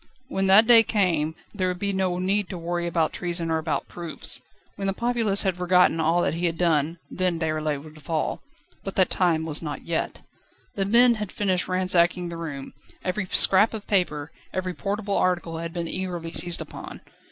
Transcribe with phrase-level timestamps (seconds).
[0.29, 3.87] When that day came there would be no need to worry about treason or about
[3.87, 4.41] proofs.
[4.75, 8.41] When the populace had forgotten all that he had done, then Déroulède would fall.
[8.83, 10.23] But that time was not yet.
[10.73, 15.71] The men had finished ransacking the room; every scrap of paper, every portable article had
[15.71, 17.01] been eagerly seized upon.